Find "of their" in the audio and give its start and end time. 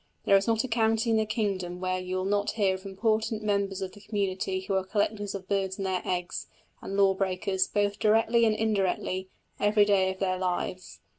10.11-10.39